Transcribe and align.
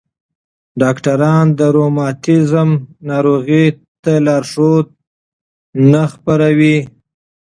ډاکټران 0.81 1.45
د 1.59 1.61
روماتیزم 1.75 2.69
ناروغۍ 3.09 3.65
ته 4.03 4.13
لارښود 4.25 4.85
نه 5.91 6.03
خپروي. 6.13 6.77